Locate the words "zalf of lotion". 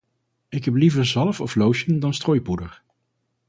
1.05-1.99